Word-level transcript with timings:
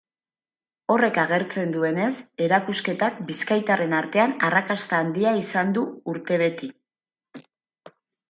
Horrek 0.93 1.17
agertzen 1.23 1.73
duenez, 1.75 2.07
erakusketak 2.45 3.19
bizkaitarren 3.27 3.93
artean 3.99 4.33
arrakasta 4.49 5.01
handia 5.03 5.35
izan 5.43 5.75
du 5.79 5.83
urte 6.15 6.39
beti. 6.43 6.71